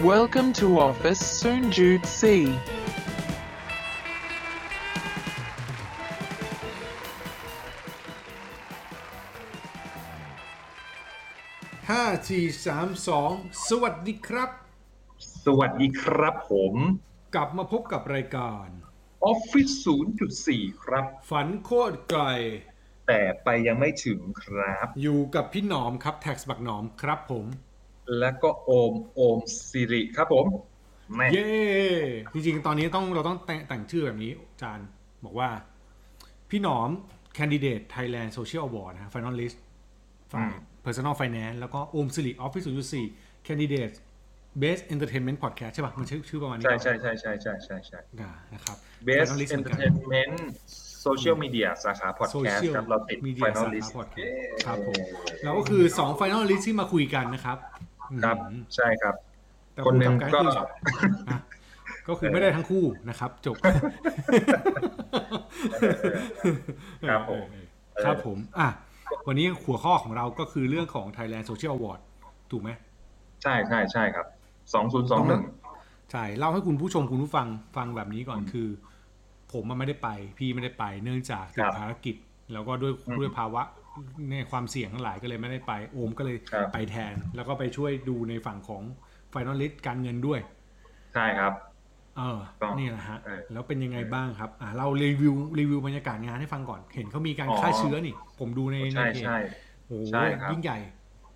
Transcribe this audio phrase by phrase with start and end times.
[0.00, 2.22] Welcome to office, Soon Jude C.
[11.88, 13.32] ห้าสี่สามสอง
[13.68, 14.50] สวัสดีครับ
[15.44, 16.74] สวัสดีครับผม
[17.34, 18.66] กลับมาพบกับรายการ
[19.32, 19.74] Office
[20.28, 22.22] 0.4 ครับ ฝันโคตรไกล
[23.06, 27.46] แต่ไปยังไม่ถึงครับ อยู่กับพี่หนอมครับ แท็กสบักหนอมครับผม
[28.18, 29.38] แล้วก็โอมโอม
[29.70, 30.46] สิริครับผม
[31.16, 31.48] แม่เย้
[32.32, 34.80] จริงๆ ตอนนี้ต้องเราต้องแต่งแต่งชื่อแบบนี้จาน
[35.24, 35.48] บอกว่า
[36.50, 36.90] พี่หนอม
[37.38, 39.56] Candidate Thailand Social Award นะฮะ Finalist
[40.32, 40.50] ฝ่าย
[40.84, 42.66] Personal Finance แล้วก็โอมสิริ Office
[43.06, 43.94] 0.4 Candidate
[44.62, 50.34] Best Entertainment Podcast ใช่ป่ะ มันชื่อชื่อประมาณนี้ ใช่ป่ะใช่ใช่ใช่ใช่ใช่ใช่อ่านะครับ Best Finalist เหมือนกัน Entertainment
[51.04, 54.30] Social Media สาขา Podcast ครับเราติด Media สา Finalist ขา podcast
[54.66, 55.02] ครับผม
[55.44, 57.58] แล้วก็คือ 2 Finalist ที่มาคุยกันนะครับ
[58.24, 59.14] ครับอืมใช่ครับ
[59.72, 60.58] แต่คนหนึ่งผลัก็คือ
[61.30, 61.40] นะ
[62.08, 63.56] ก็คือไม่ได้ทั้งคู่นะครับ จบ
[67.08, 67.46] ครับผม
[68.04, 68.68] ครับผม อะ
[69.26, 72.00] วันนี้หัวข้อของเราก็คือเรื่องของ Thailand Social Award
[72.50, 72.70] ถูกไหม
[73.42, 74.26] ใช่ใช่ใช่ครับ
[75.44, 78.68] 2021ใช่ เล่าให้คุณผู้ชมคุณผู้ฟังฟังแบบนี้ก่อนคือ
[79.52, 82.16] ผมมันไม่ได้ไป พี่ไม่ได้ไป เนื่องจากติครัดบภารกิจ
[82.52, 83.62] แล้วก็ด้วยอืมด้วยภาวะ
[84.30, 88.82] ในความเสี่ยงทั้งหลายก็เลยไม่ได้ไปโอมก็เลยครับไปแทน แล้วก็ไปช่วยดูในฝั่งของ
[89.32, 90.40] Finalist การเงินด้วย
[91.14, 91.52] ใช่ครับ
[92.16, 99.38] เออต้องนี่แหละฮะเออแล้วเป็นยังไงบ้างครับ อ่าเรารีวิวรีวิวบรรยากาศงานให้ฟังก่อน เห็นเขามีการอ๋อฆ่าเชื้อนี่ ผมดูในในใช่เพจใช่
[99.86, 100.78] โอ้โหใช่ครับยิ่งใหญ่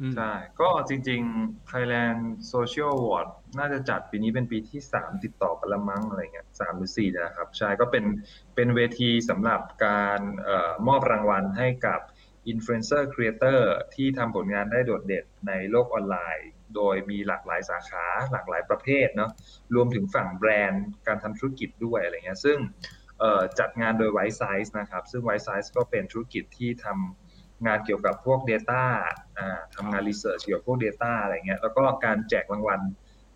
[0.00, 2.20] อืมใช่ ก็จริงๆ Thailand
[2.52, 8.04] Social Award น่าจะจัดปีนี้เป็นปีที่ 3 ติดต่อกันละมั้งอะไรเงี้ยสามหรือ4นะครับ ใช่ ก็เป็น
[8.54, 12.00] เป็นเวทีสำหรับการเออมอบรางวัลให้กับ
[12.52, 13.60] Influencer Creator
[13.94, 19.30] ที่ทำผลงานได้โดดเด่นในโลกออนไลน์ โดยมีหลากหลายสาขาหลากหลายประเภทเนาะ
[19.74, 22.58] รวมถึงฝั่งแบรนด์ การทำธุรกิจด้วยอะไรเงี้ยซึ่ง
[23.58, 28.82] จัดงานโดย White Size นะครับ ซึ่ง White Size ก็เป็นธุรกิจที่ทำงานเกี่ยวกับพวก Data
[29.38, 32.80] อ่าทำงาน Research เกี่ยวกับพวก Data อะไรเงี้ยแล้วก็การแจกรางวัล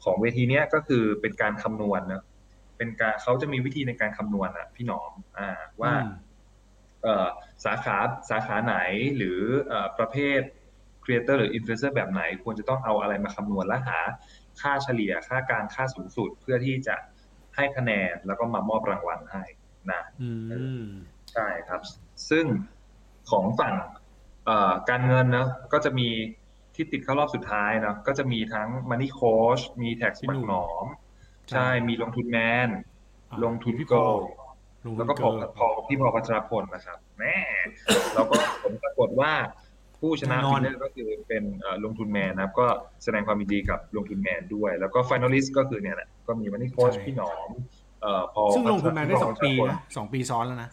[0.04, 2.25] ของเวทีเนี้ยก็คือเป็นการคำนวณนะ
[2.78, 5.93] เป็นการเขาจะมีวิธีในการคำนวณอะพี่หนอมอ่าว่า
[7.65, 7.97] สาขา
[8.31, 8.77] สาขาไหน
[9.16, 10.41] หรือเอ่อประเภท
[11.05, 14.00] Creator หรือ Influencer แบบไหน ควรจะต้องเอาอะไรมาคำนวณและหา
[14.61, 16.97] ค่าเฉลี่ยค่ากลางค่าสูงสุดเพื่อที่จะ
[17.56, 19.44] ให้คะแนนแล้วก็มามอบรางวัลให้
[19.93, 20.31] นะอื
[20.83, 20.84] ม
[21.33, 21.81] ใช่ครับ
[22.31, 22.44] ซึ่ง
[23.31, 23.75] ของฝั่ง
[24.44, 26.09] เอ่อการเงินเนอะก็จะมี
[26.75, 30.87] ที่ติดเข้ารอบสุดท้ายเนอะก็จะมีทั้ง Money Coach มี Tax พี่บัหนุ่กมหนอม
[31.50, 32.69] ใช่ใช่มีลงทุนแมน
[33.28, 34.40] อ่าลงทุนพี่โกพอลงทุน
[34.99, 37.37] แล้วก็พอเกินพอพี่พอพัชรพลนะครับแม่
[38.15, 39.33] แล้วก็ผลปรากฏว่า
[40.01, 42.67] ผู้ชนะแน่นอฟินนเนอร์ก็คือเป็นเอ่อลงทุนแมนนะครับ ก็
[43.05, 47.51] แสดงความยินดีกับลงทุนแมนด้วย แล้วก็ฟิแนลิสต์ก็คือเนี่ยแหละก็มีวันนี้โค้ชพี่หนอม
[48.03, 50.71] เอ่อพอซึ่งลงทุนมาได้พี่สองปีพัชรพลนะสองปีซ้อนแล้วนะ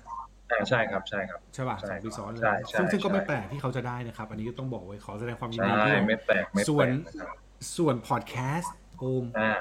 [0.52, 7.36] อ่าใช่ครับใช่ครับใช่ป่ะใช่สองปีซ้อนเลยใช่ใช่ซึ่งซึ่งก็ไม่ใช่แปลกที่เขาจะได้นะครับ อันนี้ก็ต้องบอกไว้ขอแสดงความยินใช่ดีด้วยไม่แปลกไม่ส่แปวลนกนะครับ
[7.78, 9.52] ส่วนพอดแคสต์โอมอ่า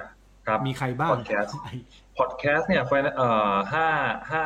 [0.47, 1.51] ครับมีใครบ้าง Podcast
[2.19, 3.89] พอดแคสต์เนี่ยไฟเอ่อห้า
[4.31, 4.45] ห้า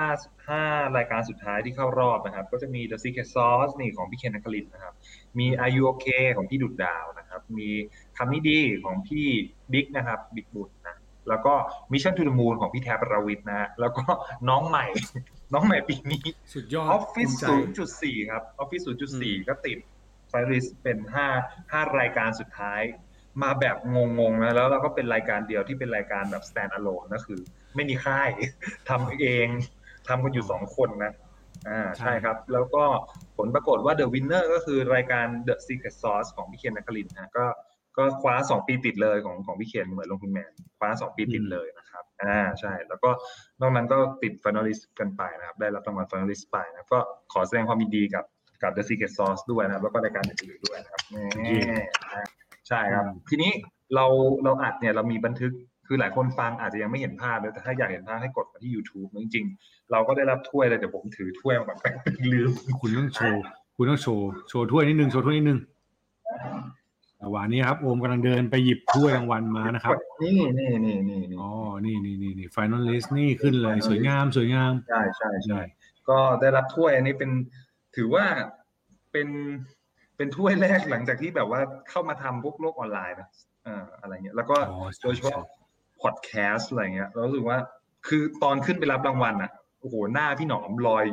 [0.48, 0.62] ห้า
[0.97, 4.94] รายการสุดท้ายที่เข้ารอบนะครับ ก็จะมี The Secret Sauce นี่ของพี่เคนนักคลินนะครับ
[5.38, 7.69] มี Are You OK ของพี่ดุดดาวนะครับ มี
[8.16, 9.26] คำนี้ดีของพี่
[9.72, 10.97] บิ๊กนะครับบิ๊กบุตรนะ
[11.28, 11.54] แล้วก็
[11.92, 14.04] Mission to the Moon ของพี่แทบประวิทย์นะฮะแล้วก็
[14.48, 14.87] น้องใหม่
[15.54, 16.22] น้องใหม่ปีนี้
[16.54, 17.82] สุดยอด Office ภูมิใจ
[18.22, 18.97] 0.4ครับ Office อืม
[19.42, 19.78] 0.4ก็ติด
[20.28, 21.26] ไฟริสเป็นห้า
[21.72, 22.82] ห้ารายการสุดท้าย
[23.42, 27.41] มาแบบงงๆนะแล้วเราก็เป็นรายการเดียวที่เป็นรายการแบบ stand alone ก็คือ
[27.75, 28.28] ไม่มีค่าย
[28.88, 29.47] ทำเอง
[30.08, 31.14] ทำกันอยู่สองคนนะ
[31.69, 32.84] อ่าใช่ใช่ครับ แล้วก็
[33.38, 37.47] ผลปรากฏว่า The Winner ก็คือรายการ The Secret Sauce ของพี่เคนนักคลินทร์นะก็
[37.97, 43.10] ก็คว้าสองปีติดเลยของของพี่เคนเหมือนลงทุนแมนคว้าสองปีติดเลยนะครับอ่าใช่ แล้วก็
[43.60, 47.00] นอกนั้นก็ติด finalist กันไปนะครับ ได้รับรางวัล finalist ไปนะครับก็
[47.32, 48.25] ขอแสดงความยินดีกับ
[48.62, 51.16] กับ The Secret Sauce ด้วยนะครับ แล้วก็รายการอื่นๆด้วยนะครับแหม
[51.70, 52.28] นะ
[52.69, 53.50] ใช่ครับ ทีนี้
[53.94, 54.06] เรา
[54.44, 55.52] เราอัดเนี่ยเรามีบันทึก
[55.92, 61.78] คือหลายคนฟังอาจจะยังไม่เห็นภาพเลยแต่ถ้าอยากเห็นภาพให้กดมาที่ YouTube นะจริงๆ เราก็ได้รับถ้วยเลยเดี๋ยวผมถือถ้วยมาแบบ
[62.32, 62.50] ลืม
[62.81, 63.42] คุณต้องโชว์
[63.76, 65.58] คุณต้องโชว์ โชว์ถ้วยนิดนึง โชว์ถ้วยนิดนึง
[67.25, 69.92] ระหว่างนี้ครับโอมกำลังเดินไปหยิบถ้วยรางวัลมานะครับ
[70.22, 71.50] นี่นี่นี่นี่นี่อ๋อ
[71.87, 75.60] นี่นี่นี่นี่ final list นี่ขึ้นเลย สวยงามสวยงาม ใช่ใช่ใช่
[76.08, 77.31] ก็ได้รับถ้วยอันนี้เป็น
[77.96, 78.25] ถือว่า
[79.12, 79.28] เป็น
[80.16, 81.60] เป็นถ้วยแรกหลังจากที่แบบว่า
[81.90, 83.28] เข้ามาทำพวกโลกออนไลน์นะ
[83.64, 85.46] เอ่ออะไรเงี้ยแล้วก็อ๋อใช่โดยเฉพาะ
[86.02, 87.58] พอดแคสต์อะไรเงี้ยเรารู้สึกว่า
[88.08, 89.50] คือตอนขึ้นไปรับรางวัลอะ
[89.81, 91.06] โอ้โหหน้าพี่หนอมลอย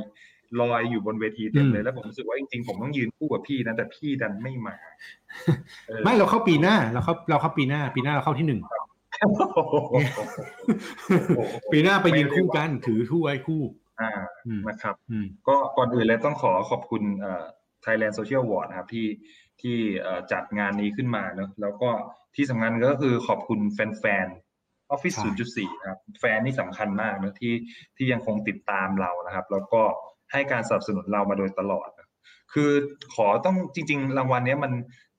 [0.61, 4.77] ลอยอยู่บนเวทีเต็มเลยแล้วผมรู้สึกว่าจริงๆผมต้องยืนคู่กับพี่นะแต่พี่ดันไม่มา
[5.87, 8.61] เออไม่เราเข้าปีหน้าเราเข้าเราเข้าปีหน้า ปีหน้าเราเข้าที่หนึ่ง
[11.71, 13.61] ปีหน้าไปยืนคู่กันถือถ้วยคู่
[14.01, 14.11] อ่า
[14.47, 17.43] อืมนะครับอืมก็ก่อนอื่นเลยต้องขอขอบคุณเอ่อ
[17.85, 19.07] Thailand Social Award นะครับที่
[19.61, 21.89] ที่เอ่อจัดงานนี้ขึ้นมาเนอะแล้วก็
[22.35, 24.46] ที่สำคัญก็คือขอบคุณแฟนๆ
[24.93, 27.53] Office ใช่0.4 นะครับ แฟนนี่สำคัญมากนะที่
[27.97, 29.81] ที่ยังคงติดตามเรานะครับ แล้วก็
[30.31, 32.09] ให้การสนับสนุนเรามาโดยตลอดนะ
[32.53, 32.71] คือ
[33.15, 34.73] ขอต้องจริง ๆ รางวัลเนี้ยมัน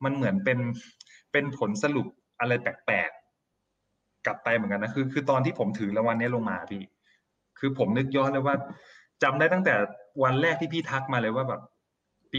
[0.05, 0.59] มันเหมือนเป็น
[1.33, 2.07] เป็นผลสรุป
[2.41, 6.83] อะไรแปลกๆ กลับไปเหมือนกันนะคือ คือตอนที่ผมถือรางวัลเนี้ยลงมาพี่
[7.59, 8.55] คือผมนึกย้อนเลยว่า
[9.23, 9.75] จำได้ตั้งแต่
[10.23, 11.61] วันแรกที่พี่ทักมาเลยว่าแบบ
[12.33, 12.39] ปี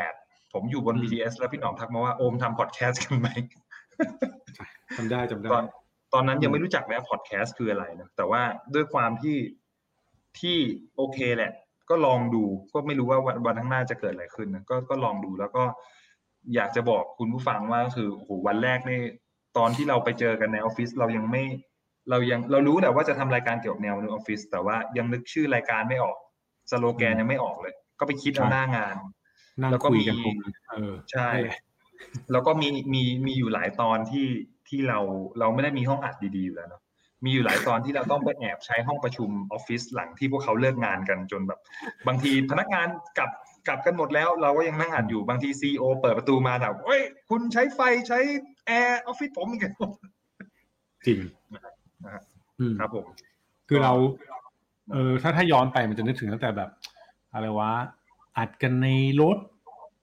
[0.00, 3.28] 2018 ผมอยู่บนอืม BTS แล้วพี่หนอมทักมาว่าโอมทำพอดแคสต์กันไหม
[4.96, 5.85] จำได้จำได้ตอนต
[6.16, 8.42] อนนั้นยังอืมไม่รู้จักนะพอดแคสต์คืออะไรนะแต่ว่า
[8.74, 9.36] ด้วยความที่
[10.40, 10.58] ที่
[10.96, 11.52] โอเคแหละ
[11.90, 15.64] ก็ลองดูก็ไม่รู้ว่าวันวันข้างหน้าจะเกิดอะไรขึ้นนะก็ก็ลองดูแล้วก็
[16.54, 19.00] อยากจะบอกคุณผู้ฟังว่าคือโอ้โหวันแรกนี่
[19.56, 21.44] ตอนที่เราไปเจอกันในออฟฟิศเรายังไม่
[22.10, 26.16] เรายังเรารู้แหละว่าจะทำรายการเกี่ยวกับแนวในออฟฟิศแต่ว่ายังนึกชื่อรายการไม่ออก
[26.70, 28.96] สโลแกนยังไม่ออกเลย ก็ไปคิดเอาหน้างาน
[29.62, 30.36] นั่งแล้วก็คุยมีกันตรง
[30.70, 31.58] เออใช่นั่นแหละ
[32.32, 34.26] แล้วก็มีมีมีอยู่หลายตอนที่
[34.68, 34.98] ที่เรา
[35.38, 36.82] เราไม่ได้มีห้องอัดดีๆอยู่แล้วเนาะ
[37.24, 41.60] มีอยู่หลายตอนที่เราต้องไปแอบใช้ห้องประชุมออฟฟิศหลังที่พวกเขาเลิกงานกันจนแบบ
[42.06, 43.30] บางทีพนักงานกลับ
[43.68, 48.18] กลับกันหมดแล้ว เราก็ยังนั่งอัดอยู่บางที CEO เปิดประตูมาถามเฮ้ย คุณใช้ไฟใช้
[48.66, 49.90] แอร์ออฟฟิศผมอีกแล้ว
[51.06, 51.18] จริง
[52.04, 52.22] นะฮะ
[52.60, 53.06] อืมครับผม
[53.68, 53.92] คือเรา
[54.92, 56.70] เออถ้าถ้าย้อนไปมันจะนึกถึงตั้งแต่แบบ
[57.34, 57.72] อะไรวะ
[58.38, 58.88] อัดกันใน
[59.20, 59.38] รถ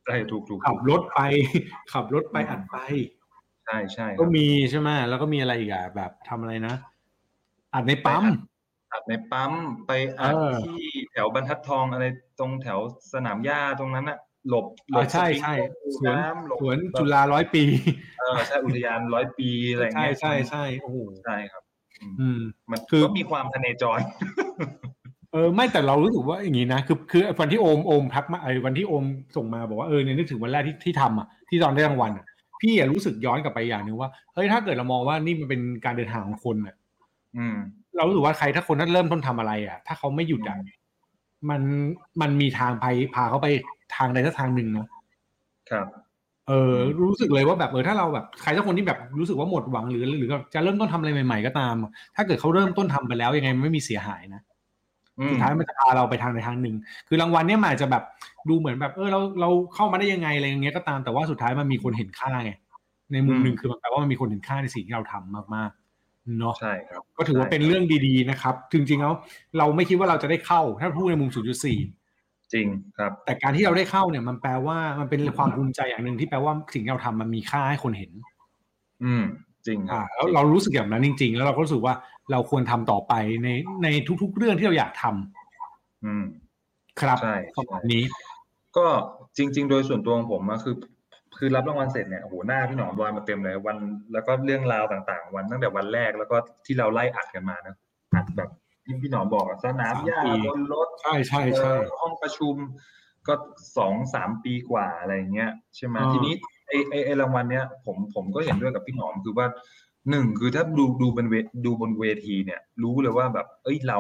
[0.06, 1.22] ใช่ถูกถูกขัถูบกรถไป
[1.94, 2.78] ขับรถไปอัดไป
[3.66, 6.76] ใช่ ใช่คก็รับ มีใช่ไหมแล้วก็มีอะไรอีกอะแบบทำอะไรนะ
[7.74, 8.24] อัดในปั๊ม
[8.94, 9.52] อัดในปั๊ม
[9.86, 12.06] ไปอัดเออที่แถวบรรทัดทองอะไร
[12.40, 12.80] ตรงแถว
[13.14, 14.18] สนามหญ้าตรงนั้นอะ
[14.50, 17.64] หลบ หลอ่าบใช่สปริงใช่เกอร์สวนน้ำหลบสวนแบบจุฬาร้อยปี
[18.20, 21.64] เออใช่อุทยานร้อยปีอะไรอย่างใช่เงี้ย ใช่ใช่โอ้โหใช่ครับ
[22.02, 22.40] อืมอืม
[22.72, 24.00] มันคือ ก็มีความพเนจร
[25.34, 29.04] เออไม่แต่เรารู้สึกว่าอย่างนี้นะคือคือวันที่โอมโอมทักมาไอ้วันที่โอม
[29.36, 32.26] ส่งมาบอกว่าเออเนี่ยนึกถึงวันแรกที่ที่ทำอะที่ตอนได้รางวัลอะ
[32.64, 36.76] พี่อะรู้สึกย้อนกลับไปอย่างหนึ่งว่าเฮ้ยถ้าเกิดเรามองว่านี่มันเป็นการเดินทางของคนอะ
[37.38, 37.56] อืม
[37.98, 40.58] เรารู้สึกว่าใครถ้าคนนั้นเริ่มต้นทำอะไรอะ ถ้าเขาไม่หยุดอะ
[41.50, 41.62] มัน
[42.22, 43.48] มันมีทางไปพาเขาไป
[43.96, 44.88] ทางใดสักทางหนึ่งนะ
[45.70, 45.88] ครับ
[46.48, 51.76] เออ รู้สึกเลยว่าแบบเออถ้าเราแบบใครสักคนที่แบบรู้สึกว่าหมดหวังหรือ หรือแบบจะเริ่มต้นทำอะไรใหม่ๆก็ตาม
[52.16, 54.42] ถ้าเกิดเขาเริ่มต้นทำไปแล้วยังไงมันไม่มีเสียหายนะ
[55.20, 56.76] อืมสุดท้ายมันจะพาเราไปทางใดทางหนึ่ง
[57.08, 58.04] คือรางวัลเนี่ยมันอาจจะแบบ
[58.50, 62.52] ดูเหมือนแบบเออเราเราเข้ามาได้ยังไงอะไรอย่างเงี้ยก็ตามแต่ว่าสุดท้ายมันมีคนเห็นค่าไง
[63.14, 69.14] ในมุมหนึ่งคือมันแปลว่ามันมีคนเห็นค่าในสิ่งที่เราทำมากๆเนาะใช่ครับก็ถือว่าเป็นเรื่องดีๆนะครับจริงๆแล้ว
[69.58, 71.78] เราไม่คิดว่าเราจะได้เข้าถ้าพูดในมุม 0.4
[72.54, 72.68] จริง
[72.98, 78.12] ครับ แต่การที่เราได้เข้าเนี่ยมันแปลว่ามันเป็นความภูมิใจอย่างหนึ่งที่แปลว่าสิ่งที่เราทำมันมีค่าให้คนเห็น
[79.04, 79.24] อืม
[79.68, 81.94] จริงครัอ่าบแล้วเรารู้สึกอย่างนั้นจริง ๆ แล้วเราก็รู้สึกว่า
[82.32, 83.14] เราควรทำต่อไป
[83.44, 83.50] ใน
[83.84, 83.88] ใน
[84.22, 86.24] ทุก ๆ เรื่องที่เราอยากทำอืม
[87.02, 88.04] ครับใช่ประมาณใช่นี้
[88.78, 88.88] ก็
[89.38, 90.76] จริง ๆ โดยส่วนตัวของผมอะคือ
[91.38, 93.78] คือรับรางวัลเสร็จเนี่ยโอ้โหหน้าพี่หนอมลอยมาเต็มเลยวัน
[94.14, 97.76] แล้วก็เรื่องราวต่างๆ วันตั้งแต่วันแรกแล้วก็ที่เราไล่อัดกันมานะ
[98.16, 98.50] อัดแบบ
[98.86, 102.56] ที่พี่หนอมบอกอะสนามหญ้าสามปีบนรถใช่ใช่ใช่เอ่อห้องประชุม
[103.28, 103.34] ก็
[103.78, 106.34] สองสามปีกว่าอะไรอย่างเงี้ยใช่ไหมอ่าทีนี้
[106.68, 109.48] ไอไอไอรางวัลเนี้ยผมผมก็เห็นด้วยกับพี่หนอมคือว่า
[110.10, 111.36] หนึ่งคือถ้าดูดูบนเว
[111.66, 114.00] ดูบนเวทีเนี่ย รู้เลยว่าแบบ เอ้ยเรา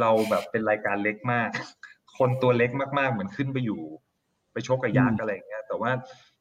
[0.00, 1.48] เราแบบเป็นรายการเล็กมาก
[2.18, 3.80] คนตัวเล็กมากๆ เหมือนขึ้นไปอยู่
[4.52, 5.90] ไปชกกับยักษ์อะไรอย่างเงี้ยแต่ว่า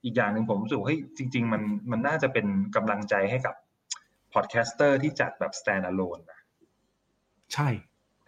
[0.04, 3.56] อีกอย่างหนึ่งผมรู้สึกว่าเฮ้ยจริง ๆ มันมันน่าจะเป็นกำลังใจให้กับ
[4.34, 6.40] podcaster ที่จัดแบบ stand alone นะ
[7.54, 7.68] ใช่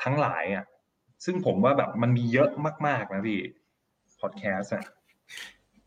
[0.03, 0.65] ทั้งหลายอะ
[1.25, 2.49] ซึ่งผมว่าแบบมันมีเยอะ
[2.87, 3.39] มากๆนะพี่
[4.21, 4.83] พอดแคสต์อะ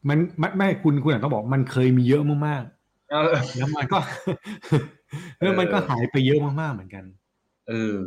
[0.09, 2.64] มันไม่ไม่คุณคุณอาจต้องบอกมันเคยมีเยอะมาก
[3.11, 3.99] เออๆแล้วมันก็
[5.40, 7.04] แล้วมันก็หายไปเยอะมากๆเหมือนกัน
[7.69, 8.00] เออ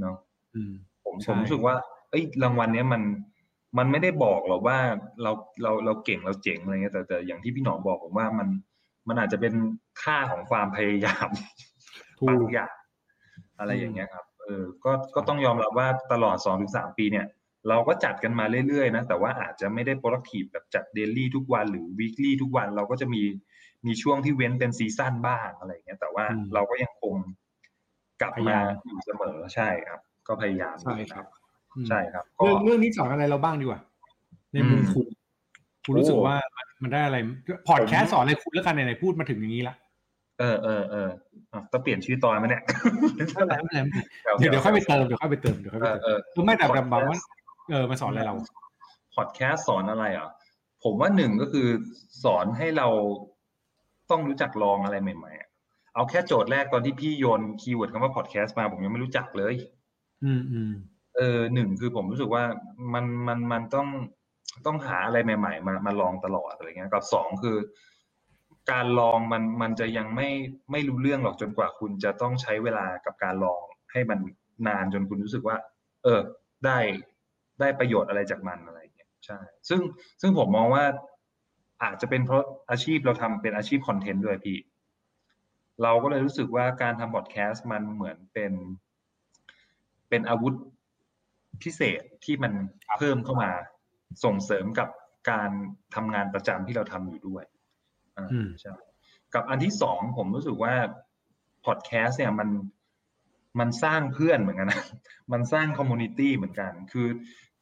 [0.00, 0.16] เนาะ
[0.54, 0.72] อืม
[1.04, 1.74] ผมใช่ผมรู้สึกว่า
[2.12, 3.02] เอ้ยรางวัลเนี้ยมัน
[3.78, 4.78] มันไม่ได้บอกหรอกว่า
[5.22, 5.30] เรา
[5.62, 8.48] เราเราเก่งเราเจ๋งอะไรเงี้ยแต่แต่อย่างที่พี่หนอมบอกผมว่ามัน
[9.08, 9.54] มันอาจจะเป็น
[10.02, 11.28] ค่าของความพยายาม
[12.18, 12.72] ถูบางกอย่าง
[13.58, 17.26] อะไรอย่างเงี้ยครับเออก็ก็ต้องยอมรับว่าตลอดสองถึงสามปีเนี่ย
[17.68, 23.22] เราก็จัดกันมาเรื่อยๆนะแต่ว่าอาจจะไม่ได้ productive แบบจัด daily ทุกวันหรือ weekly ทุกวันเราก็จะมี
[23.86, 27.14] มีช่วงที่เว้นเป็นซีซั่นบ้างอะไรอย่างเงี้ยแต่ว่าอืมเราก็ยังคง
[28.20, 31.41] กลับพยามามอยู่เสมอใช่ครับ ก็พยายามใช่ครับอืม
[31.88, 33.80] ใช่ครับก็เรื่องเรื่องนี้สอนอะไรเราบ้างดีกว่า
[34.52, 35.06] ในมุมอืมคุณ
[35.84, 37.16] คุณรู้สึกโอ้ว่ามันมันได้อะไร
[37.68, 39.74] พอดแคสต์สอนอะไรคุณแล้วกันไหนๆพูดมาถึงอย่างนี้ละ
[40.40, 41.08] เออเออเออ
[41.52, 42.62] อะต้องเปลี่ยนชื่อตอนไหมเนี่ย
[43.16, 43.80] ไม่เป็นไรไม่เป็นไร
[44.38, 47.18] เดี๋ยวเดี๋ยวค่อยไปเติมเดี๋ยวค่อยไปเติมเดี๋ยวค่อยเอไปอเติมเออคือไม่แต่แบบแบบว่า
[47.70, 48.34] เออมาสอนอะไรเรา
[49.14, 50.28] พอดแคสต์สอนอะไรอะ
[50.84, 51.68] ผมว่าหนึ่งก็คือ
[52.24, 52.88] สอนให้เรา
[54.10, 55.48] ต้องรู้จักลองอะไรใหม่ๆอะ
[55.94, 59.54] เอาแค่โจทย์แรกตอนที่พี่โยน keyword คำว่าพอดแคสต์มาผมยังไม่รู้จักเลย
[60.24, 60.72] อืมอืม
[61.16, 62.44] เออหนึ่งคือผมรู้สึกว่า
[62.94, 63.88] มัน มัน มันต้อง
[64.66, 67.56] ต้องหาอะไรใหม่ ๆ มา มาลองตลอด อะไรเงี้ย กับสองคือ
[68.70, 70.28] การลองมัน มันจะยังไม่
[70.70, 74.18] ไม่รู้เรื่องหรอกจนกว่าคุณจะต้องใช้เวลากับการลองให้มัน
[74.68, 75.56] นานจนคุณรู้สึกว่า
[76.02, 76.20] เออ
[76.66, 76.78] ได้
[77.60, 79.38] ได้ประโยชน์อะไรจากมัน อะไรเงี้ย ใช่
[79.68, 79.80] ซึ่ง
[80.20, 80.84] ซึ่งผมมองว่า
[81.82, 84.58] อาจจะเป็นเพราะอาชีพเราทำเป็นอาชีพคอนเทนต์ด้วยพี่
[85.82, 88.52] เราก็เลยรู้สึกว่าการทำพอดแคสต์มันเหมือนเป็น
[90.08, 90.54] เป็นอาวุธ
[91.62, 92.52] พิเศษที่มัน
[92.98, 93.50] เพิ่มเข้ามา
[94.24, 94.88] ส่งเสริมกับ
[95.30, 95.50] การ
[95.94, 97.44] ทำงานประจำที่เราทำอยู่ด้วย
[98.16, 98.74] อ่าอืมใช่
[99.34, 100.74] กับอันที่สองผมรู้สึกว่า
[101.66, 102.48] พอดแคสต์เนี่ยมัน
[103.60, 104.82] มันสร้างเพื่อนเหมือนกันนะ
[105.32, 107.08] มันสร้าง community เหมือนกัน คือ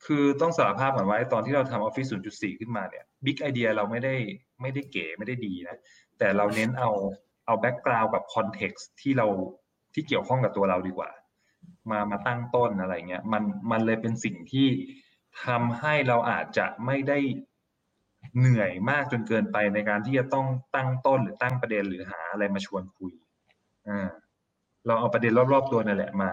[0.06, 4.14] คือต้องสารภาพก่อนว่าไอ้ตอนที่เราทำ Office 0.4 ขึ้นมาเนี่ย big idea เราไม่ได้
[4.61, 5.76] ไม่ได้เก๋ไม่ได้ดีนะ
[6.18, 6.90] แต่เราเน้นเอา
[7.47, 9.26] เอา background กับ context ที่เรา
[9.94, 11.11] ที่เกี่ยวข้องกับตัวเราดีกว่า
[11.90, 14.68] มามาตั้งต้นอะไรเงี้ยมันมันเลยเป็นสิ่งที่
[15.44, 17.18] ทำให้เราอาจจะไม่ได้
[18.38, 23.12] เหนื่อยมากจนเกินไปในการที่จะต้องตั้งต้นหรือตั้งประเด็นหรือหาอะไรมาชวนคุย
[23.88, 24.08] อ่า
[24.87, 26.30] เราเอาประเด็นรอบๆตัวนั่นแหละมา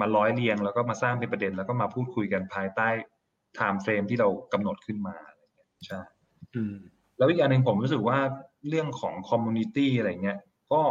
[0.00, 2.88] มาร้อยเรียงแล้วก็มาสร้างเป็นประเด็นแล้วก็มาพูดคุยกันภายใต้
[3.54, 6.00] timeframe ที่เรากำหนดขึ้นมาอะไรเงี้ยใช่
[6.54, 6.76] อืม
[7.18, 8.18] แล้วอีกอันหนึ่งผมรู้สึกว่า
[8.68, 10.38] เรื่องของ community อะไรเงี้ย
[10.72, 10.82] ก็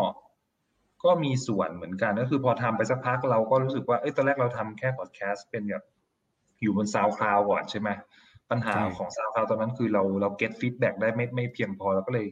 [1.04, 5.84] ก็มีส่วนเหมือนกันก็คือพอทำไปสักพักเราก็รู้สึกว่าเอ้ยตอนแรกเราทำแค่พอดแคสต์เป็นแบบ
[6.62, 7.89] อยู่บน SoundCloud ก่อนใช่ไหม
[8.50, 12.27] ปัญหาใช่ของ SoundCloud ตอนนั้นคือเราเรา get feedback ได้ไม่ไม่เพียงพอเราก็เลย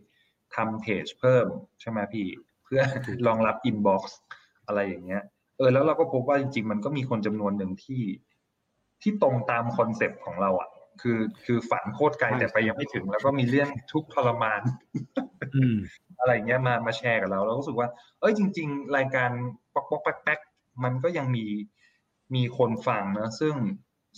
[0.55, 1.45] ทำเพจเพิ่ม
[1.81, 2.27] ใช่ไหมพี่
[2.63, 2.81] เพื่อ
[3.27, 4.20] รองรับ inbox
[4.67, 5.24] อะไรอย่างเงี้ย
[5.57, 8.01] เออแล้วเราก็พบว่าจริง ๆ มันก็มีคนจำนวนหนึ่งที่
[9.01, 10.69] ที่ตรงตามคอนเซปต์ของเราอะ
[11.02, 14.62] คือคือฝันโคตรไกลใช่แต่ไปยังไม่ถึง แล้วก็มีเรื่องทุกข์ทรมาน
[15.56, 15.78] อืม
[16.20, 19.30] อะไรเงี้ยมามาแชร์กับเราเราก็รู้สึกว่า เอ้ยจริง ๆ รายการ
[19.74, 20.40] ป๊อกป๊อกแป๊กแป๊ก
[20.84, 21.46] มันก็ยังมี
[22.36, 23.56] มีคนฟังนะซึ่ง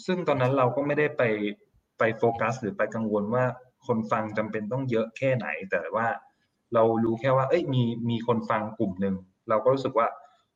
[0.05, 1.23] ซึ่งตอนนั้นเราก็ไม่ได้ไป
[1.99, 3.45] ไปโฟกัส หรือไปกังวลว่า
[3.87, 6.07] คนฟังจำเป็นต้องเยอะแค่ไหน แต่ว่า
[6.73, 9.15] เรารู้แค่ว่า เอ้ยมีมีคนฟังกลุ่มหนึ่ง
[9.49, 10.07] เราก็รู้สึกว่า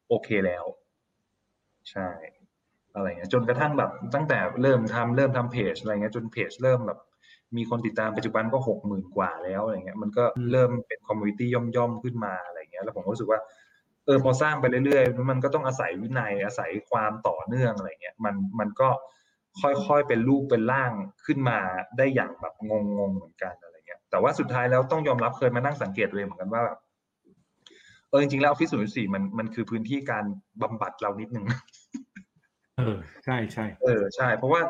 [0.07, 0.65] โอเคแล้ว
[1.91, 2.09] ใช่
[2.95, 6.99] อะไรเงี้ยจนกระทั่งแบบตั้งแต่เริ่มทำเริ่มทำเพจอะไรเงี้ยจนเพจเริ่มแบบ
[7.57, 13.39] มีคนติดตามปัจจุบันก็หกหมื่นกว่าแล้วอะไรเงี้ยมันก็เริ่มเป็น community ย่อมๆขึ้นมาอะไรเงี้ยแล้วผมก็รู้สึกว่า
[14.05, 18.89] เออพอสร้างไปเรื่อยๆ มันก็ต้องอาศัยวินัยอาศัยความต่อเนื่องอะไรเงี้ยมันมันก็
[19.61, 20.91] ค่อยๆเป็นรูปเป็นร่าง
[21.25, 21.59] ขึ้นมา
[21.97, 22.71] ได้อย่างแบบง
[23.09, 26.79] งๆเหมือนกันอะไรเงี้ยแต่ว่าสุดท้ายแล้วต้องยอมรับเคยมานั่งสังเกตเองเหมือนกันว่าแบบ
[28.09, 30.25] เออจริงๆแล้วออฟฟิศศูนย์สี่มันมันคือพื้นที่การ
[30.61, 31.45] บำบัดเรานิดนึง
[32.81, 34.61] เออ ใช่ใช่เออใช่ เพราะว่า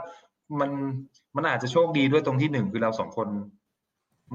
[0.59, 0.71] มัน
[1.35, 3.27] มันอาจจะโชคดีด้วยตรงที่หนึ่งคือเราสองคน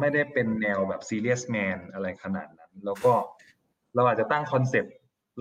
[0.00, 3.12] ไม่ได้เป็นแนวแบบซีเรียสแมนอะไรขนาดนั้น แล้วก็
[3.94, 4.94] เราอาจจะตั้งคอนเซปต์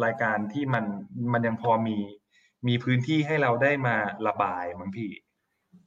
[0.05, 0.85] รายการที่มัน
[1.33, 1.97] มันยังพอมี
[2.67, 3.95] มีพื้นที่ให้เราได้มา
[4.27, 5.09] ระบายมั้งพี่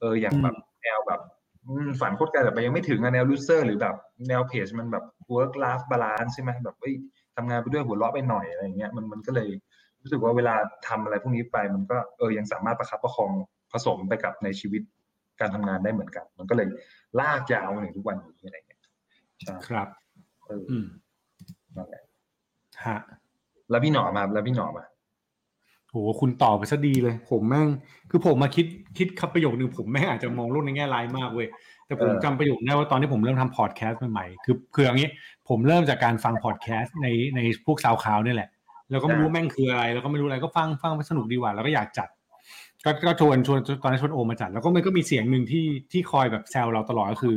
[0.01, 1.21] เอออย่างแบบแนวแบบ
[1.67, 3.97] อืมฝันโคตรไกลแต่ไปยังไม่ถึงอะแนว loser หรือแบบ
[4.29, 6.95] แนวเพจมันแบบ work life balance ใช่ไหมแบบเอ้ย
[7.37, 9.49] ทำงานไปด้วยหัวเราะไปหน่อยอะไรอย่างเงี้ยมันมันก็เลย
[10.03, 10.55] รู้สึกว่าเวลา
[10.89, 13.31] ทำอะไรพวกนี้ไป มันก็เออยังสามารถประคับประคอง
[13.73, 14.83] ผสมไปกับในชีวิต
[15.41, 16.69] การทำงานได้เหมือนกัน มันก็เลย
[17.21, 18.81] ลากยาวมาถึงทุกวันนี้อะไรเงี้ย
[19.41, 19.89] ใช่ครับ
[20.47, 20.87] เอออืม
[21.77, 22.03] นั่นแหละ
[22.87, 22.99] ฮะ
[23.71, 24.85] แล้วพี่หนอมาแล้วพี่หนอมา
[25.91, 27.69] โหคุณตอบไปซะดีเลย ผมแม่ง
[28.11, 28.67] คือผมมาคิด
[28.99, 31.49] คิดคำประโยคนึงผมแม่งอาจจะมองโลกในแง่ร้ายมากเว้ย
[31.87, 35.09] แต่ผมเออจำประโยคได้ว่าตอนที่ผมเริ่มทำพอดแคสต์ใหม่ๆคือคืออย่างนี้
[35.49, 38.51] ผมเริ่มจากการฟังพอดแคสต์ในในพวกซาวคลาวนี่แหละ
[38.91, 42.09] แล้วก็ไม่รู้แม่งคืออะไรแล้วก็ไม่รู้อะไรก็ฟังฟังไปสนุกดีกว่าแล้วก็อยากจัด
[42.85, 47.37] ก็ก็ชวนชวนตอนนั้นชวนโอมมาจัด แล้วก็มันก็มีเสียงหนึ่งที่ที่คอยแบบแซวเราตลอดก็คือ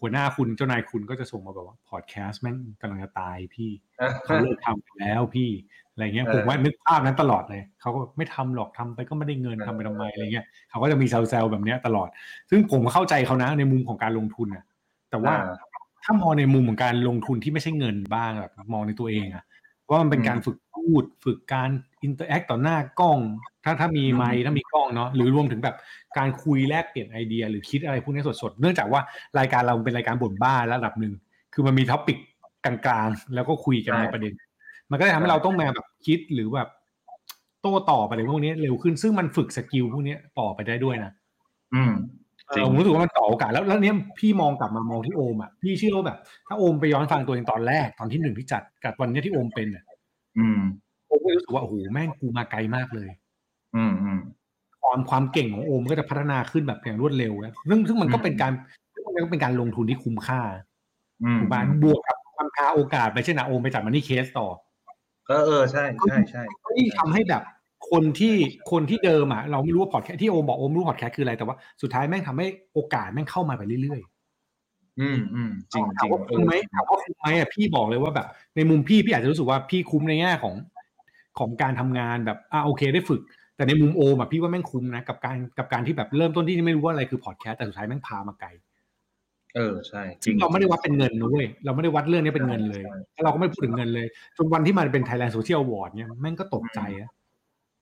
[0.00, 3.70] หัวหน้าคุณเจ้านายคุณก็จะส่งมาแบบว่าพอดแคสต์แม่งกำลังจะตายพี่
[4.24, 5.50] เขาเลิกทำไปแล้วพี่
[5.92, 12.08] อะไรเงี้ยเออผมว่านึกภาพนั้นตลอดเลยเขาก็ไม่ทำหรอกทำไปก็ไม่ได้เงินเออทำไปทำไมอะไรเงี้ยเขาก็จะมีแซวๆแบบเนี้ยตลอด
[12.50, 14.64] ซึ่งผมเข้าใจเขานะในมุมของการลงทุนนะ
[15.10, 15.56] แต่ว่าอ่า
[16.04, 19.44] ถ้ามองในมุมของการลงทุนที่ไม่ใช่เงินบ้างแบบมองในตัวเองอะ
[19.90, 21.70] ว่ามันเป็นการอืมฝึกพูด ฝึกการ
[22.02, 23.18] interact ต่อหน้ากล้อง
[23.64, 25.76] ถ้าถ้ามีอืมไมค์ถ้ามีกล้องเนาะหรือรวมถึงแบบ
[26.18, 29.00] การคุยแลกเปลี่ยนไอเดีย หรือคิดอะไรพวกนี้สดๆ เนื่องจากว่า
[29.38, 31.14] รายการเราเป็นรายการบ่นบ้าระดับหนึ่ง
[31.54, 32.18] คือมันมี topic
[32.64, 34.32] กลางๆ แล้วก็คุยกันในประเด็น
[34.90, 36.68] มันก็เลยทำให้เราต้องมาแบบคิดหรือแบบ
[37.60, 41.12] โต้ตอบอะไรพวกนี้เร็วขึ้นซึ่งมันฝึก skill พวกนี้ต่อไปได้ด้วยนะ
[41.74, 42.25] อืมจริง
[42.66, 49.84] ผมรู้สึกว่ามันต่อโอกาสแล้วแล้วเนี้ยพี่มองกลับมามองที่โอมอะพี่เชื่อว่าแบบ ถ้าโอมไปย้อนฟังตัวเองตอนแรกตอนที่หนึ่งที่จัดกับวันเนี้ยที่โอมเป็นอะ
[50.38, 50.60] อืม
[51.08, 53.08] โอมก็รู้สึกว่าโอ้โหแม่งกูมาไกลมากเลย
[53.76, 54.20] อืมอืม
[54.82, 58.52] ความความเก่งของโอมก็จะพัฒนาขึ้นแบบอย่างรวดเร็วนะซึ่งซึ่งมันก็อืมเป็นการ
[58.94, 60.40] ซึ่งมันก็เป็นการลงทุนที่คุ้มค่า
[61.24, 64.46] อืมถูกป่ะบวกกับความพาโอกาสไปเช่นนะโอมไปจัดมันนี่เคสต่อ
[65.28, 67.42] เออเออใช่ใช่ใช่ก็ยิ่งทำให้แบบ
[67.90, 68.34] คนที่
[68.70, 80.54] คนที่เดิมอะเราไม่รู้ว่าพอดแคสต์ที่โอมบอกโอมรู้พอดแคสต์คืออะไรแต่ว่าสุดท้ายแม่งทำให้โอกาสแม่งเข้ามาไปเรื่อยๆอืมอืมจริงจถาริมงว่าเอคุ้มอไหมถามว่าคุ้มไหมอะพี่บอกเลยว่าแบบ ในมุมพี่พี่อาจจะรู้สึกว่าพี่คุ้มในแง่ของ
[81.38, 83.20] ของการทำงานแบบอ่าโอเคได้ฝึก
[83.56, 88.48] แต่ในมุมโอมอะพี่ว่าแม่งคุ้มนะกับการกับการที่แบบเริ่มต้นที่ไม่รู้ว่าอะไรคือพอดแคสต์แต่สุดท้ายแม่งพามาไกล
[89.54, 94.06] เออใช่จริซึ่งงเราไม่ได้วัดเป็นเงินนะเว้ยเราไม่ได้วัดเรื่องนี้เป็นเงินเลยใช่แล้วเราก็ไม่พูดถึงเงินเลย
[94.36, 97.10] จนวันที่มันเป็น Thailand Social Award เนี่ยแม่งก็ตกใจอะ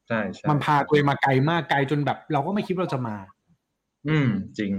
[0.09, 3.17] ใช่ใช่มันพาตัวเองมาไกลมากไกลจนแบบ เราก็ไม่คิดว่าเราจะมา
[4.09, 4.73] อืม จริง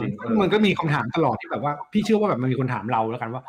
[0.00, 3.42] จริงซึ่งมันก็มีคำถามตลอดที่แบบว่า พี่เชื่อว่าแบบมันมีคนถามเราแล้วกันว่า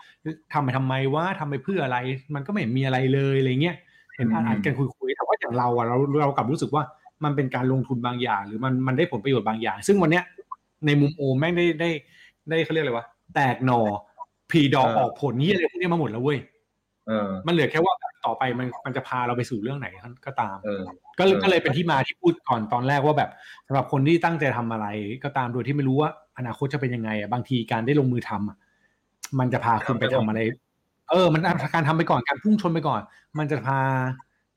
[0.53, 1.97] ทำไปทำไมวะทำไปเพื่ออะไร
[2.35, 3.77] มันก็ไม่เห็นมีอะไรเลยอะไรเงี้ย
[4.15, 6.83] เห็นอ่านอืมอ่านกันคุยคุยแต่ว่าอย่างเราอะเราเรากลับรู้สึกว่า
[7.23, 10.23] มันเป็นการลงทุนบางอย่าง หรือมันมันได้ผลประโยชน์บางอย่าง ซึ่งวันเนี้ย
[10.85, 11.89] ในมุมโอมแม่งได้ได้
[12.49, 13.81] ได้เขาเรียกอะไรวะแตกหนอ
[14.51, 16.52] พีดอกออกผลนี่อะไรพวกเนี้ยมาหมดแล้วเว้ยเออ
[17.47, 19.87] มันเหลือแค่ว่าแบบต่อไปมันมันจะพาเราไปสู่เรื่องไหน
[20.25, 20.81] ก็ตามเออ
[21.19, 23.29] ก็เลยเออก็เลยเป็นที่มาที่พูดก่อนตอนแรกว่าแบบ
[23.67, 24.87] สำหรับคนที่ตั้งใจทำอะไร
[25.23, 28.57] ก็ตามโดยที่ไม่รู้ว่าอนาคตจะเป็นยังไงอะบางทีการได้ลงมือทำอะ
[29.39, 30.39] มันจะพาคุณไปทำอะไร
[31.11, 31.41] เออ มัน
[31.73, 33.01] การทำไปก่อนการพุ่งชนไปก่อน
[33.37, 33.79] มันจะพา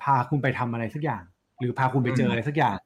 [0.02, 1.22] พาคุณไปทำอะไรสักอย่าง
[1.60, 2.76] หรือพาคุณไปเจออะไรสักอย่าง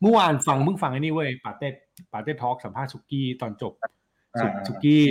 [0.00, 1.68] เมื่อวานฟังเพิ่งฟังไอ้นี่เว้ยปาเต้
[2.12, 3.72] ปาเต้ทอล์กสัมภาษณ์สุกี้ตอนจบ
[4.40, 5.02] สุอ่าสุกี้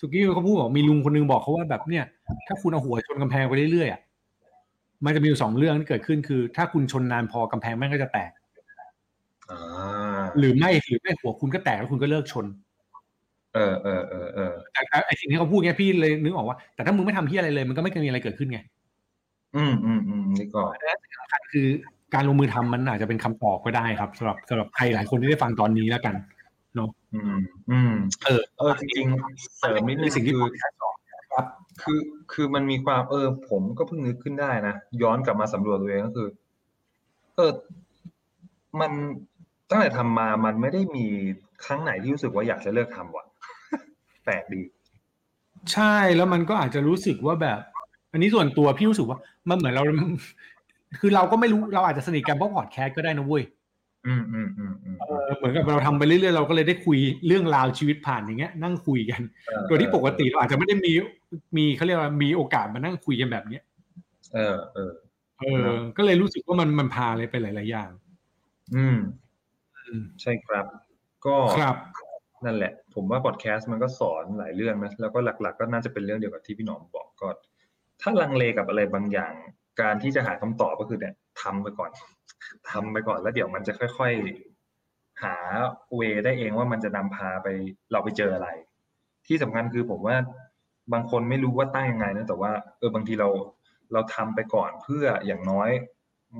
[0.00, 2.04] สุกี้เขาพูดบอกมีลุงคนนึงบอกเขาว่าแบบเนี่ย
[2.46, 4.00] ถ้าคุณเอาหัวชนกำแพงไปเรื่อยๆอะ
[5.04, 8.30] มันจะมีอยู่สองเรื่องที่เกิดขึ้นคือ ถ้าคุณชนนานพอกำแพงแม่งก็จะแตก
[9.50, 12.46] อ่าหรือไม่หรือไม่หัวคุณก็แตกแล้วคุณก็เลิกชน
[13.54, 18.60] เออเออเออเออแต่แต่ไอสิ่งที่เขาพูดเงี้ยพี่เลยนึกออกว่าแต่ถ้ามึงไม่ทำที่อะไรเลย มันก็ไม่เคยมีอะไรเกิดขึ้นไง
[19.56, 20.62] อืมอืมอืมนี่ก็
[21.52, 21.66] คือ
[22.14, 26.14] การลงมือทำมันอาจจะเป็นคำตอบก็ได้ครับสำหรับสำหรับใครหลายคนที่ได้ฟังตอนนี้แล้วกัน
[27.14, 27.38] อืม
[27.70, 27.92] อืม
[28.24, 30.50] เออ เออจริงๆเสริมนิดนึงสิ่งที่คือ
[31.32, 31.46] ครับ
[31.82, 32.00] คือ
[32.32, 36.28] คือมันมีความเออ ผมก็เพิ่งนึกขึ้นได้นะ ย้อนกลับมาสำรวจตัวเองก็คือ
[37.36, 37.52] เออ
[38.80, 38.92] มัน
[39.70, 41.06] ตั้งแต่ทำมา มันไม่ได้มี
[41.64, 43.24] ครั้งไหนที่รู้สึกว่าอยากจะเลิกทำว่ะ
[44.24, 44.62] แปลกดี
[45.72, 47.58] ใช่แล้วมันก็อาจจะรู้สึกว่าแบบ
[48.12, 49.18] อันนี้ส่วนตัวพี่รู้สึกว่า
[49.48, 49.84] มันเหมือนเรา
[51.00, 53.44] คือเราก็ไม่รู้เราอาจจะสนิทกันเพราะพอดแคสต์ก็ได้นะเว้ย
[54.06, 60.92] อืมอืมอืมอืมเออเหมือนกับเราทำไปเรื่อยๆเราก็เลยได้คุยเรื่องราวชีวิตผ่านอย่างเงี้ย นั่งคุยกันเออโดยที่ปกติเราอาจจะไม่ได้มี
[61.56, 63.62] มีเขาเรียกว่ามีโอกาสมานั่งคุยกันแบบเนี้ย
[64.34, 64.92] เออเออ
[65.38, 65.44] เอ
[65.76, 67.90] อ ก็เลยรู้สึกว่ามันมันพาอะไรไปหลาย ๆ อย่าง
[68.74, 68.98] อืม
[69.76, 70.66] อืมใช่ครับ
[71.26, 71.76] ก็ครับ
[72.44, 77.28] นั่นแหละ ผมว่าพอดแคสต์มันก็สอนหลายเรื่องนะแล้วก็หลัก ๆ ก็น่าจะเป็นเรื่องเดียวกับที่พี่หนอมบอกก็
[78.00, 79.32] ถ้าลังเลกับอะไรบางอย่าง
[79.80, 81.90] การที่จะหาคำตอบก็คือเนี่ย ทำไปก่อน
[82.70, 85.34] ทำไปก่อนแล้วเดี๋ยวมันจะค่อยๆ หา
[85.94, 87.48] เวได้เองว่ามันจะนำพาไป
[87.92, 88.48] เราไปเจออะไร
[89.26, 90.16] ที่สำคัญคือผมว่า
[90.92, 93.28] บางคนไม่รู้ว่าตั้งยังไงนะแต่ว่าเออบางทีเรา
[93.92, 95.70] เราทำไปก่อนเพื่ออย่างน้อย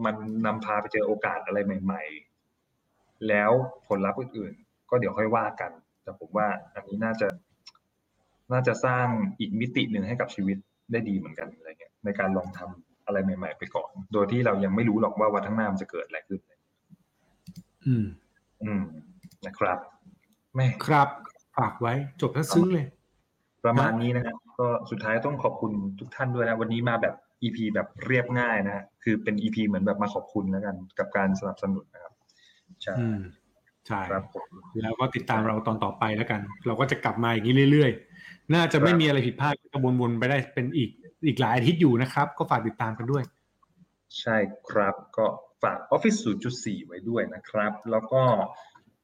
[0.05, 0.15] มัน
[0.47, 2.03] นำพาไปเจอโอกาสอะไรใหม่
[2.65, 3.51] ๆ แล้ว
[3.87, 5.73] ผลลัพธ์อื่นๆ ก็เดี๋ยวค่อยว่ากัน
[6.03, 7.29] แต่ผมว่าอันนี้น่าจะ
[8.53, 9.07] น่าจะสร้าง
[9.39, 10.57] อีกมิติหนึ่งให้กับชีวิต
[10.93, 16.41] ได้ดีเหมือนกันอะไรเงี้ยในการลองทำ อะไรใหม่ ๆ ไปก่อน โดยที่เรายังไม่รู้หรอกว่าวันข้างหน้ามันจะเกิดอะไรขึ้น
[17.87, 18.07] อืม
[18.63, 18.83] อืม
[19.47, 19.79] นะครับ
[20.55, 21.09] แม่ครับ
[21.57, 22.87] ฝากไว้จบแล้วซึ้งเลย
[23.65, 32.13] ประมาณนี้นะฮะก็สุดท้ายต้องขอบคุณทุกท่านด้วยนะ วันนี้มาแบบ EP แบบเรียบง่ายนะฮะคือเป็น EP เหมือนแบบมาขอบคุณแล้วกัน กับการสนับสนุนนะครับ
[32.83, 33.21] ใช่อืม
[33.87, 34.49] ใช่ครับผม
[34.83, 40.91] แล้วก็ติดตามเราตอนต่อไปแล้วกัน เราก็จะกลับมาอย่างนี้เรื่อยๆ น่าจะไม่มีอะไรผิดพลาดก็วนๆไปได้เป็นอีก
[41.27, 43.23] อีกหลายอาทิตย์อยู่นะครับ ก็ฝากติดตามกันด้วย
[44.21, 44.37] ใช่
[44.69, 45.27] ครับก็
[45.63, 46.19] ฝาก Office
[46.53, 48.23] 0.4 ไว้ด้วยนะครับ แล้วก็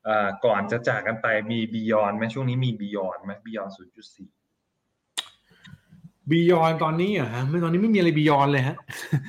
[0.05, 3.81] เอ่อก่อนจะจากกันไปมี Beyond ไหมช่วงนี้มี Beyond ไหม Beyond 0.4
[6.31, 8.76] บียอนตอนนี้อะฮะไม่ตอนนี้ไม่มีอะไรบียอนเลยฮะ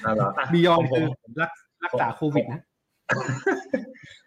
[0.05, 1.51] อะเหรออะบียอนของผมคือรัก
[1.83, 2.61] รักษาโควิดนะ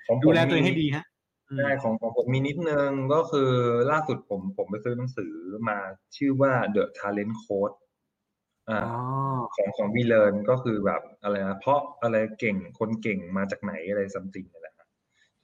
[0.06, 1.04] ของผมดูแลตัวเองมีให้ดีฮะ
[1.50, 3.50] อืมใช่ของของผมมีนิดนึงก็คือ
[3.90, 5.32] ล่าสุดผมผมไปซื้อหนังสือ
[5.68, 5.78] มา
[6.16, 7.76] ชื่อว่า The Talent Code
[8.68, 9.02] อ่า อ๋อ
[9.54, 14.88] ของของวีเลนก็คือแบบอะไรนะเพราะอะไรเก่งคนเก่งมาจากไหนอะไรซัมติงนี่แหละครับ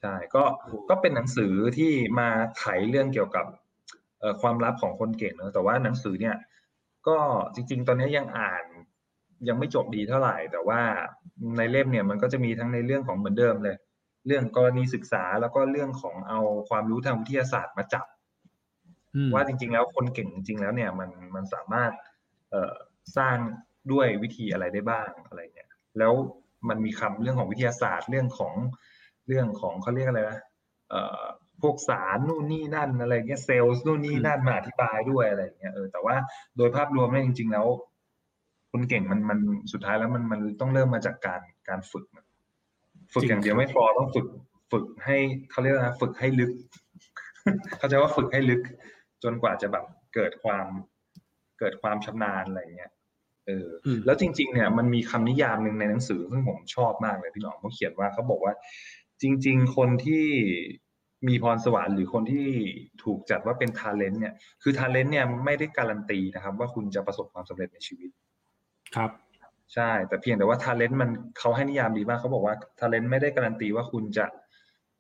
[0.01, 0.45] ใช่ก็
[0.89, 3.47] ก็เป็นหนังสือที่มาไขเรื่องเกี่ยวกับ
[4.21, 6.37] เอ่อความลับของคนเก่งเนอะแต่ว่าหนังสือเนี่ย
[7.09, 7.19] ก็
[7.55, 8.65] จริง ๆ ตอนนี้ยังอ่าน
[9.49, 10.81] ยังไม่จบดีเท่าไหร่ แต่ว่า
[11.57, 13.77] ในเล่มเนี่ยมันก็จะมีทั้งในเรื่องของเหมือนเดิมเลย
[14.27, 18.07] เรื่องกรณีศึกษาแล้วก็เรื่องของเอาความรู้ทางวิทยาศาสตร์มาจับ
[19.15, 21.91] อืม ว่าจริง ๆ แล้วคนเก่งจริง ๆ แล้วเนี่ยมันมันสามารถ
[22.51, 22.75] เอ่อ
[23.17, 23.37] สร้าง
[23.93, 26.13] ด้วยวิธีอะไรได้บ้างอะไรเนี่ยแล้ว
[26.69, 28.55] มันมีคำเรื่องของวิทยาศาสตร์เรื่องของ
[29.29, 30.41] เรื่องของเขาเรียกอะไรนะ
[30.91, 31.23] เอ่อ
[31.63, 36.17] พวกสารนู่นนี่นั่นอะไรเงี้ยเซลล์นู่นนี่นั่นมาอธิบายด้วยอะไรเงี้ยเออแต่ว่า
[36.57, 37.67] โดยภาพรวมเนี่ยจริง ๆ แล้ว
[38.71, 39.39] คุณเก่งมันมัน
[39.73, 42.05] สุดท้ายแล้วมันมันต้องเริ่มมาจากการการฝึก
[43.15, 44.27] ฝึกอย่างเดียวไม่พอต้องฝึก
[44.73, 45.17] ฝึกให้
[45.51, 46.53] เขาเรียกว่าอะไรฝึกให้ลึก
[47.79, 48.63] เขาใจะว่าฝึกให้ลึก
[49.23, 50.67] จนกว่าจะแบบเกิดความ
[51.59, 52.93] เกิดความชำนาญอะไรเงี้ย
[53.47, 58.55] เอออมแล้วจริง ๆ เนี่ยมันมีคำนิยามหนึ่งในหนังสือซึ่งผมชอบมากเลยพี่หนอมเขาเขียนว่าเขาบอกว่า
[59.23, 60.27] จริง ๆ คนที่
[61.29, 62.47] มีพรสวรรค์หรือคนที่
[63.05, 68.11] ถูกจัดว่าเป็นทาเลนต์เนี่ย คือทาเลนต์เนี่ยไม่ได้การันตีนะครับ ว่าคุณจะประสบความสำเร็จในชีวิต
[68.97, 69.11] ครับ
[69.75, 74.27] ใช่ แต่เพียงแต่ว่าทาเลนต์มันเขาให้นิยามดีมากเขาบอกว่าทาเลนต์ไม่ได้การันตีว่าคุณจะ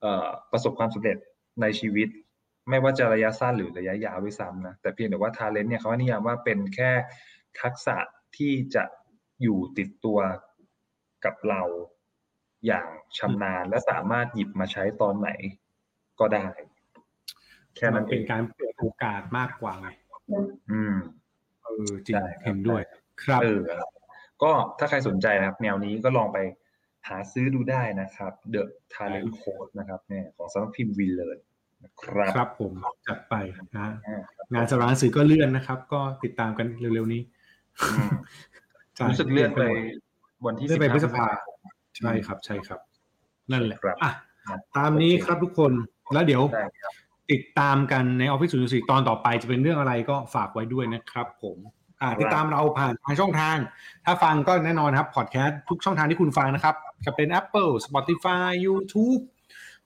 [0.00, 1.16] เอ่อประสบความสำเร็จ
[1.62, 2.08] ในชีวิต
[2.68, 6.90] ไม่ว่าจะระยะสั้นหรือระยะยาวด้วยซ้ำนะแต่เพียงแต่ว่าทาเลนต์เนี่ยเขาให้นิยามว่าเป็นแค่
[7.60, 7.96] ทักษะ
[8.36, 8.84] ที่จะ
[9.42, 10.18] อยู่ติดตัว
[11.24, 11.62] กับเรา
[12.66, 12.86] อย่าง
[13.18, 15.30] ชำนาญและสามารถหยิบมาใช้ตอนไหน
[16.20, 16.46] ก็ได้
[17.76, 19.88] แค่นั้นเอเป็นงการเปิดโอกาสมากกว่าไง
[20.72, 20.94] อืม
[21.64, 22.82] เออจริงใช่ครับเห็นด้วย
[23.22, 23.60] ครับเออ
[24.42, 26.38] ก็ถ้าใครสนใจนะครับ แนวนี้ก็ลองไป
[27.08, 28.62] หาซื้อดูได้นะครับ The
[28.94, 31.55] Talent Code นะครับเนี่ยของสำนักพิมพ์วีเลนนะ
[32.02, 32.72] ครับครับผม
[33.08, 33.34] จัดไป
[33.76, 34.20] นะอ่า
[34.54, 37.22] งานสารหนังสือก็เลื่อนนะครับ ก็ติดตามกันเร็วๆนี้
[37.82, 38.10] อืม
[38.96, 39.62] ใช่รู้สึกเลื่อนไป
[40.46, 41.26] วันที่เลื่อนไป15พฤษภา
[41.96, 42.80] ใช่ครับ ใช่ครับ
[43.52, 44.10] นั่นแหละครับอะ
[44.76, 45.72] ตามนี้ครับทุกคน
[46.14, 46.92] แล้วเดี๋ยวได้ครับ
[47.32, 51.58] ติดตามกันในออฟฟิศศูนย์สี่ตอนต่อไปจะเป็นเรื่องอะไรก็ฝากไว้ด้วยนะครับผม
[52.02, 53.56] อ่าติดตามเราผ่านทางช่องทาง
[54.04, 56.74] ถ้าฟังก็แน่นอนครับพอดแคสต์ทุกช่องทางที่คุณฟังนะครับ
[57.06, 59.22] จะเป็น Apple Spotify YouTube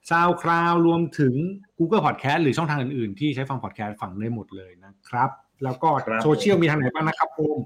[0.08, 1.34] SoundCloud รวมถึง
[1.78, 5.30] Google Podcast หรือช่องทางอื่นๆ ที่ใช้ฟังพอดแคสต์ฟังได้หมดเลยนะครับ
[5.64, 7.58] แล้วก็ครับโซเชียลมีทางไหนบ้างนะครับผม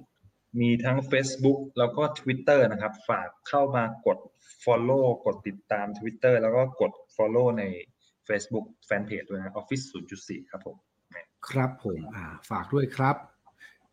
[0.61, 4.19] มีทั้ง Facebook แล้วก็ Twitter นะครับ ฝากเข้ามากด
[4.65, 7.65] Follow กดติดตาม Twitter แล้วก็กด Follow ใน
[8.29, 9.85] Facebook Fanpage ด้วยนะ Office
[10.19, 10.77] 0.4 ครับผม
[11.49, 13.17] ครับผมอ่าฝากด้วยครับ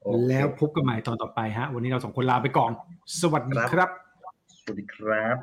[0.03, 2.71] โอเคแล้วพบกันใหม่ตอนต่อไปฮะ วันนี้เราสองคนลาไปก่อน
[3.21, 3.89] สวัสดีครับ
[4.23, 5.35] ครับสวัสดีครับ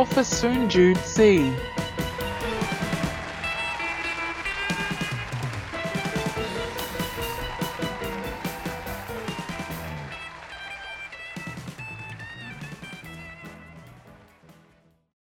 [0.00, 1.18] Office Soon Jude C.